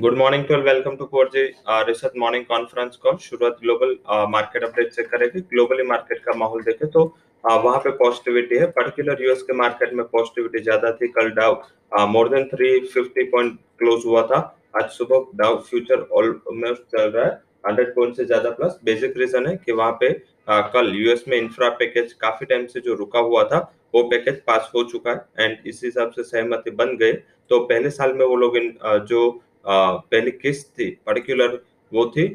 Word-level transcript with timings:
Good 0.00 0.16
morning 0.18 0.42
to 0.44 0.56
welcome 0.62 0.96
to 0.96 1.04
core 1.06 1.28
G 1.34 1.42
research 1.88 2.12
morning 2.18 2.44
conference 2.46 2.96
call 3.02 3.16
शुरुआत 3.18 3.56
global 3.60 3.94
market 4.30 4.64
update 4.64 4.92
से 4.92 5.02
करेंगे। 5.02 5.40
Globally 5.52 5.82
market 5.82 6.18
का 6.24 6.32
माहौल 6.38 6.62
देखे 6.62 6.86
तो 6.86 7.04
uh, 7.44 7.64
वहाँ 7.64 7.78
पे 7.78 7.90
पॉजिटिविटी 7.92 8.58
है। 8.58 8.66
पर्टिकुलर 8.72 9.22
यूएस 9.22 9.42
के 9.42 9.52
मार्केट 9.56 9.94
में 9.94 10.04
पॉजिटिविटी 10.06 10.62
ज़्यादा 10.62 10.90
थी। 10.92 11.08
कल 11.08 11.30
Dow 11.38 12.06
more 12.08 12.28
than 12.28 12.44
350 12.52 13.24
point 13.30 13.58
close 13.78 14.02
हुआ 14.06 14.22
था। 14.26 14.40
आज 14.76 14.90
सुबह 14.90 15.24
डाउ 15.38 15.56
फ्यूचर 15.70 16.06
ऑलमोस्ट 16.12 16.82
चल 16.96 17.08
रहा 17.08 17.24
है। 17.24 17.40
100 17.68 17.94
पॉइंट 17.94 18.16
से 18.16 18.24
ज़्यादा 18.24 18.50
प्लस 18.50 18.78
बेसिक 18.84 19.16
रीजन 19.18 19.46
है 19.46 19.56
कि 19.56 19.72
वहाँ 19.72 19.96
पे 20.00 20.12
uh, 20.12 20.62
कल 20.74 20.92
यूएस 20.96 21.24
में 21.28 21.36
इंफ्रा 21.38 21.68
पैकेज 21.80 22.12
काफ़ी 22.20 22.46
टाइम 22.46 22.66
से 22.66 22.80
जो 22.80 22.94
रुका 22.96 23.20
हुआ 23.30 23.44
था 23.44 23.62
वो 23.94 24.02
पैकेज 24.10 24.40
पास 24.46 24.70
हो 24.74 24.84
चुका 24.84 25.10
है। 25.10 25.44
एंड 25.44 25.66
इस 25.66 25.80
हिसाब 25.84 26.10
से 26.10 26.22
सहमति 26.24 26.70
बन 26.76 26.96
गए 26.96 27.12
तो 27.50 27.58
पहले 27.64 27.90
साल 27.90 28.12
में 28.12 28.24
वो 28.26 28.36
लोग 28.36 28.56
uh, 28.56 28.98
जो 29.06 29.42
पहली 29.66 30.30
किस्त 30.32 30.68
थी 30.70 30.90
पर्टिकुलर 31.06 31.58
वो 31.92 32.06
थी। 32.08 32.26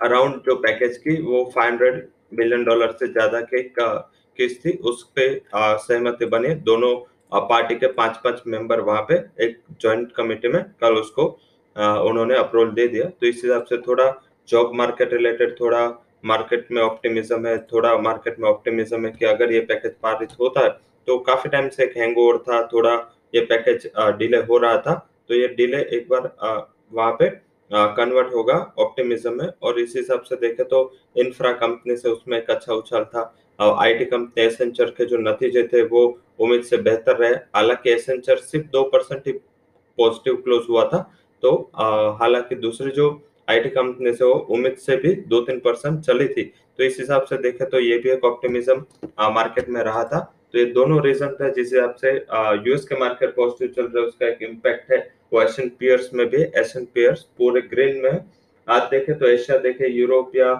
अराउंड 0.00 0.40
जो 0.42 0.54
पैकेज 0.58 0.96
की 0.98 1.20
वो 1.22 1.44
500 1.56 2.00
मिलियन 2.34 2.64
डॉलर 2.64 2.92
से 2.92 3.06
ज़्यादा 3.08 3.40
के 3.44 3.62
किस्त 3.68 4.64
थी, 4.64 4.72
उस 4.72 5.02
पे 5.16 5.28
सहमति 5.54 6.26
बने। 6.26 6.54
दोनों 6.64 6.94
पार्टी 7.32 7.74
के 7.74 7.86
पाँच 7.92 8.16
पाँच 8.24 8.42
मेंबर 8.46 8.80
वहाँ 8.82 9.02
पे 9.08 9.14
एक 9.44 9.58
जॉइंट 9.80 10.12
कमेटी 10.12 10.48
में 10.48 10.62
कल 10.80 10.94
उसको 10.96 11.24
उन्होंने 11.76 12.36
अप्रूवल 12.36 12.70
दे 12.72 12.86
दिया। 12.88 13.04
तो 13.10 13.26
इस 13.26 13.40
हिसाब 13.44 13.64
से 13.64 13.76
थोड़ा 13.80 14.12
जॉब 14.48 14.72
मार्केट 14.74 15.12
रिलेटेड 15.12 15.54
थोड़ा 15.60 15.88
मार्केट 16.24 16.66
में 16.70 16.80
ऑप्टिमिज्म 16.82 17.46
है, 17.46 17.58
थोड़ा 17.66 17.96
मार्केट 17.98 18.38
में 18.40 18.48
ऑप्टिमिज्म 18.48 19.04
है 19.06 19.10
कि 19.12 19.24
अगर 19.26 19.52
ये 19.52 19.60
पैकेज 19.62 19.92
पारित 20.02 20.30
होता 20.40 20.64
है 20.64 20.70
तो 21.08 21.18
काफ़ी 21.20 21.50
टाइम 21.50 21.68
से 21.68 21.84
एक 21.84 21.96
हैंगओवर 21.96 22.38
था, 22.38 22.62
थोड़ा 22.72 22.94
ये 23.34 23.40
पैकेज 23.42 23.90
डिले 24.18 24.36
हो 24.40 24.58
रहा 24.58 24.76
था। 24.78 24.94
तो 25.30 25.34
ये 25.34 25.48
डिले 25.48 25.78
एक 25.96 26.06
बार 26.10 26.22
वहाँ 26.92 27.12
पे 27.12 27.28
कन्वर्ट 27.70 28.32
होगा 28.34 28.54
ऑप्टिमिज्म 28.78 29.32
में। 29.34 29.48
और 29.62 29.78
इस 29.80 29.92
हिसाब 29.96 30.22
से 30.22 30.36
देखे 30.36 30.64
तो 30.64 30.80
इंफ्रा 31.16 31.52
कंपनी 31.54 31.96
से 31.96 32.08
उसमें 32.08 32.36
एक 32.38 32.50
अच्छा 32.50 32.74
उछाल 32.74 33.04
था। 33.06 33.22
आईटी 33.58 34.04
कंपनी 34.04 34.44
एसेंचर 34.44 34.90
के 34.90 35.04
जो 35.06 35.18
नतीजे 35.18 35.62
थे, 35.72 35.82
वो 35.82 36.20
उम्मीद 36.40 36.62
से 36.62 36.76
बेहतर 36.78 37.16
रहे। 37.16 37.34
हालाँकि 37.56 37.90
एसेंचर 37.90 38.36
सिर्फ़ 38.38 38.66
दो 38.68 38.82
परसेंट 38.84 39.26
ही 39.26 39.32
पॉजिटिव 39.98 40.36
क्लोज 40.36 40.66
हुआ 40.68 40.84
था। 40.88 40.98
तो 41.42 41.52
हालाँकि 42.20 42.54
दूसरी 42.56 42.90
जो 42.90 43.08
आईटी 43.48 43.68
कंपनी 43.70 44.12
से 44.12 44.24
वो 44.24 44.34
उम्मीद 44.50 44.76
से 44.78 44.96
भी 44.96 45.14
दो 45.28 45.40
तीन 45.42 45.60
परसेंट 45.60 46.00
चली 46.00 46.28
थी। 46.28 46.42
तो 46.78 46.84
इस 46.84 46.98
हिसाब 47.00 47.24
से 47.24 47.36
देखे 47.38 47.64
तो 47.66 47.80
ये 47.80 47.98
भी 47.98 48.10
एक 48.10 48.24
ऑप्टिमिज्म 48.24 48.84
मार्केट 49.30 49.68
में 49.68 49.80
रहा 49.82 50.04
था। 50.04 50.20
तो 50.52 50.58
ये 50.58 50.64
दोनों 50.66 51.02
रीजन 51.04 51.36
था 51.40 51.48
जिस 51.50 51.72
हिसाब 51.72 51.94
से 51.94 52.10
यूएस 52.66 52.84
के 52.84 52.98
मार्केट 53.00 53.34
पॉजिटिव 53.36 53.68
चल 53.76 53.88
रहा 53.88 54.06
उसका 54.06 54.26
एक 54.28 54.42
इम्पैक्ट 54.42 54.92
है। 54.92 54.98
एशियन 55.32 55.68
पियर्स 55.78 56.10
में 56.14 56.26
भी 56.28 56.42
एशियन 56.42 56.84
पेयर्स 56.94 57.22
पूरे 57.38 57.60
ग्रीन 57.70 58.00
में। 58.02 58.24
आज 58.68 58.82
देखे 58.90 59.14
तो 59.14 59.26
एशिया 59.28 59.58
देखे 59.58 59.88
यूरोप 59.90 60.36
या 60.36 60.50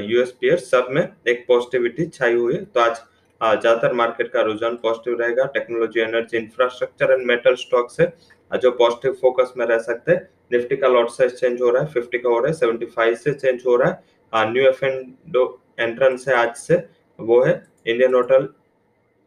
यूएस 0.00 0.30
पियर्स 0.40 0.70
सब 0.70 0.86
में 0.90 1.02
एक 1.28 1.44
पॉजिटिविटी 1.48 2.06
छाई 2.08 2.34
हुई 2.34 2.54
है। 2.54 2.64
तो 2.64 2.80
आज 2.80 3.00
ज़्यादातर 3.40 3.92
मार्केट 3.94 4.30
का 4.32 4.42
रुझान 4.42 4.76
पॉजिटिव 4.82 5.20
रहेगा। 5.20 5.44
Technology 5.54 6.00
energy 6.00 6.36
infrastructure 6.38 7.12
and 7.12 7.26
metal 7.26 7.54
stock 7.56 7.90
से 7.90 8.06
जो 8.50 8.70
पॉजिटिव 8.72 9.12
फोकस 9.20 9.52
में 9.56 9.64
रह 9.66 9.78
सकते 9.80 10.12
हैं। 10.12 10.28
निफ्टी 10.52 10.76
का 10.76 10.88
लॉट 10.88 11.10
साइज़ 11.10 11.32
चेंज 11.34 11.62
हो 11.62 11.70
रहा 11.70 11.82
है 11.82 11.88
फिफ्टी 11.90 12.18
का 12.18 12.28
हो 12.28 12.38
रहा 12.38 12.48
है 12.48 12.52
सेवेंटी 12.54 12.86
फाइव 12.86 13.14
से 13.16 13.32
चेंज 13.34 13.62
हो 13.66 13.76
रहा 13.76 13.88
है। 14.32 14.50
न्यू 14.52 14.64
एफ़ 14.64 14.84
एंट्रेंस 14.84 16.28
है 16.28 16.34
आज 16.36 16.54
से, 16.56 16.76
वो 17.18 17.42
है 17.42 17.62
Indian 17.86 18.14
hotel 18.14 18.48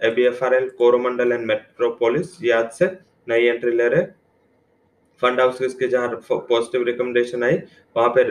ABFRL 0.02 0.70
Coromandel 0.78 1.32
and 1.32 1.46
Metropolis 1.46 2.38
ये 2.44 2.52
आज 2.54 2.70
से 2.72 2.86
नई 3.28 3.46
एंट्री 3.46 3.72
ले 3.72 3.88
रहे 3.90 4.02
फंड 5.22 5.40
हाउसेस 5.40 5.74
के 5.76 5.88
जहाँ 5.88 6.20
पॉजिटिव 6.30 6.84
रिकमेंडेशन 6.86 7.44
आई, 7.44 7.58
वहाँ 7.96 8.10
पे 8.16 8.24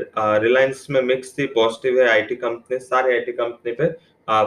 रिलायंस 0.43 0.87
में 0.91 1.01
मिक्स 1.03 1.33
थी 1.39 1.47
पॉजिटिव 1.55 2.01
है 2.01 2.09
आईटी 2.09 2.37
कंपनी 2.37 2.79
सारे 2.81 3.13
आईटी 3.15 3.33
कंपनी 3.33 3.73
पे 3.73 3.89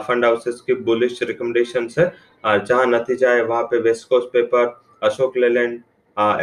फंड 0.06 0.24
हाउसेस 0.24 0.60
की 0.66 0.74
बुलिश 0.86 1.22
रिकमेंडेशन 1.22 1.88
है 1.98 2.12
जहाँ 2.44 2.86
नतीजा 2.86 3.30
है, 3.30 3.44
वहाँ 3.44 3.62
पे 3.64 3.78
west 3.80 4.08
coast 4.08 4.28
paper 4.32 4.66
Ashok 5.02 5.36
Leyland 5.36 5.80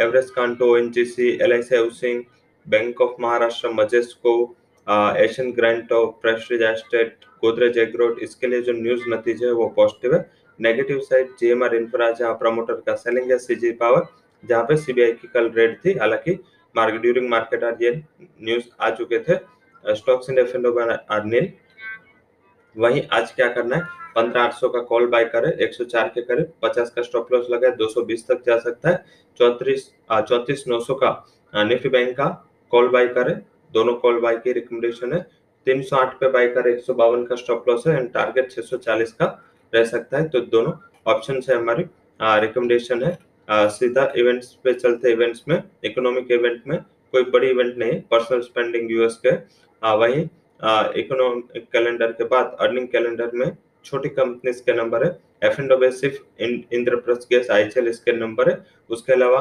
Everest 0.00 0.34
Kanto 0.34 0.76
NGC 0.76 1.28
LIC 1.42 1.76
housing 1.76 2.22
bank 2.66 3.00
of 3.00 3.20
Maharashtra 3.22 3.68
Majesco 3.72 4.34
Asian 5.18 5.50
grant 5.52 5.92
of 5.92 6.14
prestige 6.22 6.62
estate 6.62 7.24
Godrej 7.42 7.78
agrovet 7.78 8.18
इसके 8.22 8.46
लिए 8.46 8.62
जो 8.62 8.72
न्यूज़ 8.72 9.02
नतीजे 9.08 9.46
है, 9.46 9.52
वो 9.52 9.68
पॉजिटिव 9.76 10.14
है। 10.14 10.30
नेगेटिव 10.60 11.00
साइड 11.00 11.28
जीएमआर 11.40 11.74
इंफ्रा 11.76 12.10
जहाँ 12.12 12.32
प्रमोटर 12.36 12.74
का 12.86 12.94
सेलिंग 12.96 13.30
है 13.30 13.38
सीजी 13.38 13.70
पावर 13.80 14.06
जहाँ 14.42 14.62
पे 14.64 14.76
सीबीआई 14.76 15.12
की 15.12 15.28
कल 15.28 15.50
रेड 15.52 15.78
थी। 15.84 15.92
हालाँकि 15.98 16.38
मार्केट 16.74 17.00
ड्यूरिंग 17.02 17.28
मार्केट 17.30 17.64
आर 17.64 17.76
ये 17.82 17.90
न्यूज़ 18.20 18.64
आ 18.80 18.90
चुके 18.90 19.18
थे। 19.20 19.36
स्टॉक्स 19.84 20.30
इन 20.30 20.38
एफ़ 20.38 20.56
आर 21.10 21.24
नील 21.24 21.52
वहीं 22.76 23.02
आज 23.12 23.30
क्या 23.32 23.48
करना 23.48 23.76
है? 23.76 23.82
पंद्रह 24.14 24.42
आठ 24.42 24.52
सौ 24.54 24.68
का 24.68 24.80
कॉल 24.80 25.06
बाय 25.06 25.24
करे, 25.24 25.50
एक 25.64 25.74
सौ 25.74 25.84
चार 25.84 26.08
के 26.08 26.22
करीब। 26.22 26.52
पचास 26.62 26.90
का 26.90 27.02
स्टॉप 27.02 27.32
लॉस 27.32 27.46
लगा 27.50 27.68
दो 27.70 27.88
सौ 27.88 28.02
बीस 28.02 28.26
तक 28.28 28.42
जा 28.46 28.58
सकता 28.58 28.88
है। 28.88 29.04
चौतीस 29.40 29.90
चौतीस 30.28 30.64
नौ 30.68 30.78
सौ 30.80 30.94
का 30.94 31.64
निफ्टी 31.64 31.88
बैंक 31.88 32.16
का 32.16 32.26
कॉल 32.72 32.88
बाय 32.88 33.06
करे। 33.08 33.34
दोनों 33.74 33.94
कॉल 33.96 34.20
बाय 34.20 34.36
की 34.36 34.52
रिकमेंडेशन 34.52 35.12
है। 35.12 35.20
तीन 35.66 35.82
सौ 35.82 35.96
आठ 35.96 36.18
पे 36.20 36.28
बाय 36.30 36.48
करे, 36.48 36.72
एक 36.72 36.80
सौ 36.80 36.94
बावन 36.94 37.24
का 37.26 37.36
स्टॉप 37.36 37.68
लॉस 37.68 37.86
है। 37.86 37.96
एंड 37.96 38.12
टारगेट 38.12 38.50
छह 38.50 38.62
सौ 38.62 38.76
चालीस 38.78 39.12
का 39.12 39.26
रह 39.72 39.84
सकता 39.84 40.18
है। 40.18 40.28
तो 40.28 40.40
दोनों 40.42 40.72
ऑप्शन 41.06 41.40
है 41.50 41.56
हमारी। 41.56 41.84
रिकमेंडेशन 42.20 43.02
है। 43.02 43.16
सीधा 43.48 44.12
इवेंट्स 44.18 44.52
पे 44.64 44.72
चलते 44.74 45.12
इवेंट्स 45.12 45.44
में 45.48 45.62
इकोनॉमिक 45.84 46.32
इवेंट 46.32 46.62
में 46.68 46.78
कोई 47.14 47.22
बड़ी 47.30 47.48
इवेंट 47.50 47.76
नहीं 47.78 48.00
पर्सनल 48.10 48.40
स्पेंडिंग 48.40 48.90
यूएस 48.90 49.16
के। 49.26 49.30
वही 49.96 50.20
इकोनॉमिक 51.00 51.64
कैलेंडर 51.72 52.12
के 52.12 52.24
बाद 52.26 52.56
अर्निंग 52.60 52.88
कैलेंडर 52.88 53.30
में 53.34 53.56
छोटी 53.84 54.08
कंपनीज़ 54.10 54.62
के 54.62 54.72
नंबर 54.76 55.04
है। 55.04 55.10
एफ़ 55.44 55.60
एंड 55.60 55.90
सिर्फ़ 55.92 56.42
इंद्रप्रस्थ 56.74 57.28
गैस 57.30 57.50
आईचल 57.50 57.88
इसके 57.88 58.12
नंबर 58.12 58.50
है। 58.50 58.58
उसके 58.90 59.12
अलावा 59.12 59.40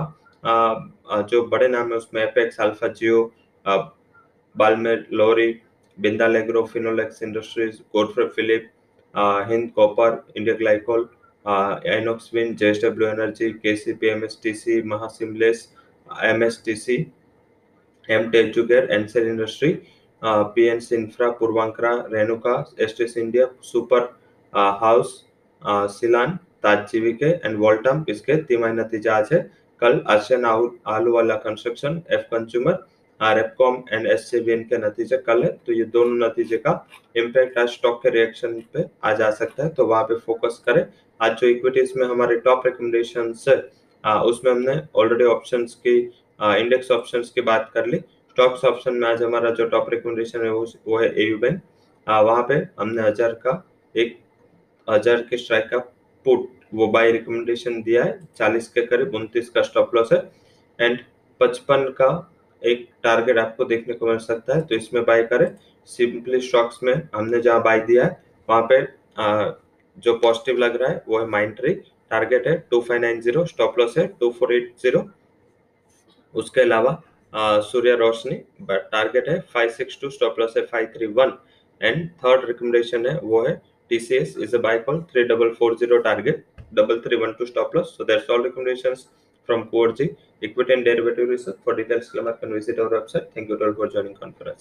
जो 1.30 1.42
बड़े 1.48 1.68
नाम 1.68 1.92
है 1.92 1.98
उसमें 1.98 2.22
Apex 2.24 2.60
alpha 2.62 2.88
geo 3.00 3.24
Balmer 3.66 5.06
Lawrie 5.14 5.54
Bindal 5.98 6.36
agro 6.36 6.64
Finolex 6.66 7.24
industries 7.24 7.78
Godfrey 7.94 8.26
Phillips 8.36 8.70
Hind 9.50 9.70
copper 9.76 10.24
India 10.38 10.56
glycol 10.56 11.08
एनोक्सविन 11.48 12.56
JS 12.56 12.80
W 12.84 13.08
energy 13.08 13.50
K 13.56 13.76
C 13.76 13.94
P 13.96 14.08
M 14.08 14.24
S 14.24 14.40
T 14.44 14.54
C 14.54 14.82
महासिमलेस 14.88 15.68
M 16.24 16.44
S 16.44 16.62
T 16.66 16.76
C 16.78 16.96
M 18.10 18.30
टेचुगेर 18.32 18.92
answer 18.94 19.28
industry 19.28 19.72
P 20.22 20.66
N 20.68 20.80
C 20.80 20.96
infra 20.96 21.30
Puravankara 21.40 21.92
S 22.80 22.96
T 22.98 23.08
C 23.08 23.22
India 23.22 23.46
super 23.64 24.10
house 24.82 25.14
Selan 25.94 26.38
ताजीविके 26.64 27.30
and 27.46 27.58
वॉल्टम 27.60 28.04
इसके 28.10 28.36
तिमाही 28.44 28.74
नतीजा 28.74 29.16
आज 29.16 29.30
है 29.34 29.40
कल 29.82 30.00
अर्शन 30.10 30.46
आलू 30.46 31.14
वाला 31.14 31.36
कंस्ट्रक्शन 31.40 32.02
एफ़ 32.14 32.22
कंज्यूमर 32.32 32.86
रेपकॉम 33.22 33.84
एंड 33.92 34.08
एस 34.08 34.30
के 34.34 34.78
नतीजे 34.78 35.18
कल 35.20 35.44
है 35.44 35.50
तो 35.66 35.74
ये 35.74 35.84
दोनों 35.94 36.28
नतीजे 36.28 36.58
का 36.58 36.74
इम्पैक्ट 37.18 37.58
आज 37.58 37.70
स्टॉक 37.70 38.02
के 38.04 38.10
रिएक्शन 38.10 38.62
पे 38.74 38.86
आ 39.04 39.14
जा 39.14 39.30
सकता 39.34 39.64
है 39.64 39.70
तो 39.70 39.86
वहाँ 39.88 40.04
पे 40.04 40.16
फोकस 40.18 40.62
करें। 40.66 40.86
आज 41.20 41.38
जो 41.38 41.48
इक्विटीज 41.48 41.94
में 41.98 42.06
हमारे 42.08 42.36
टॉप 42.40 42.66
रिकमेंडेशन 42.66 43.34
है 43.48 44.16
उसमें 44.24 44.52
हमने 44.52 44.82
ऑलरेडी 44.96 45.24
ऑप्शन 45.26 45.66
की 45.86 45.98
इंडेक्स 46.40 46.92
ऑप्शन 46.92 47.22
की 47.36 47.42
बात 47.44 47.70
कर 47.74 47.86
ली। 47.88 47.98
स्टॉक्स 47.98 48.66
ऑप्शन 48.66 48.94
में 48.94 49.08
आज 49.08 49.24
हमारा 49.24 49.50
जो 49.52 49.66
टॉप 49.68 49.90
रिकमेंडेशन 49.90 50.44
है 50.44 50.52
वो, 50.52 50.98
है 50.98 51.14
एयू 51.16 51.38
बैंक 51.38 51.62
वहाँ 52.08 52.44
पे 52.50 52.56
हमने 52.80 53.02
हज़ार 53.02 53.32
का 53.44 53.64
एक 53.96 54.18
हज़ार 54.88 55.22
के 55.30 55.38
स्ट्राइक 55.38 55.70
का 55.70 55.78
पुट 56.26 56.48
वो 56.74 56.88
बाय 56.90 57.12
रिकमेंडेशन 57.12 57.82
दिया 57.82 58.04
है 58.04 58.20
चालीस 58.38 58.68
के 58.70 58.86
करीब 58.86 59.16
उनतीस 59.16 59.50
का 59.50 59.62
स्टॉप 59.64 59.96
लॉस 59.96 60.14
है। 60.14 60.20
एंड 60.80 61.00
पचपन 61.42 61.84
का 61.98 62.10
एक 62.64 62.88
टारगेट 63.04 63.38
आपको 63.38 63.66
देखने 63.66 63.94
को 63.94 64.08
मिल 64.08 64.18
सकता 64.20 64.56
है 64.56 64.62
तो 64.68 64.76
इसमें 64.76 65.04
बाय 65.06 65.24
करें। 65.24 65.48
सिंपली 65.90 66.40
स्टॉक्स 66.42 66.80
में 66.84 66.94
हमने 67.16 67.42
जहाँ 67.42 67.62
बाय 67.64 67.80
दिया 67.80 68.06
है 68.06 68.22
वहाँ 68.50 68.62
पे 68.70 68.82
आ, 69.18 69.52
जो 69.98 70.14
पॉजिटिव 70.18 70.58
लग 70.58 70.76
रहा 70.82 70.90
है 70.90 71.04
वो 71.08 71.20
है 71.20 71.28
माइंड 71.28 71.56
ट्री 71.56 71.74
टारगेट 72.12 72.48
है 72.48 72.58
two 72.72 72.82
five 72.82 73.02
nine 73.02 73.22
zero 73.22 73.46
stop 73.46 73.80
loss 73.80 73.98
है 73.98 74.08
टू 74.20 74.30
फोर 74.40 74.54
एट 74.56 74.74
ज़ीरो 74.82 75.08
उसके 76.34 76.62
अलावा 76.62 77.02
सूर्य 77.72 77.96
रोशनी 77.96 78.36
टारगेट 78.70 79.30
है 79.30 79.40
five 79.54 79.70
six 79.70 79.98
two 80.02 80.10
stop 80.10 80.40
loss 80.40 80.54
है 80.58 80.66
five 80.66 80.92
three 80.96 81.08
one 81.16 81.38
and 81.82 82.10
third 82.24 82.46
recommendation 82.48 83.06
है 83.08 83.20
वो 83.24 83.46
है 83.48 83.62
TCS 83.92 84.38
is 84.38 84.54
a 84.54 84.60
buy 84.60 84.80
call 84.80 85.02
three 85.04 85.28
double 85.28 85.54
four 85.56 85.78
zero 85.78 86.02
target 86.02 86.46
double 86.74 87.02
three 87.02 87.18
one 87.18 87.36
two 87.38 87.48
stop 87.48 87.74
loss. 87.74 87.96
So 87.96 88.04
that's 88.04 88.30
all 88.30 88.40
recommendations 88.40 89.08
from 89.48 89.70
Core 89.70 89.96
Equity 90.44 90.74
and 90.74 90.86
Derivative 90.86 91.30
Research. 91.30 91.58
For 91.64 91.76
details, 91.76 92.12
you 92.14 92.24
can 92.42 92.54
visit 92.54 92.80
our 92.80 92.90
website. 92.90 93.34
Thank 93.34 93.50
you 93.50 93.58
all 93.58 93.74
for 93.74 93.88
joining 93.88 94.16
conference. 94.16 94.56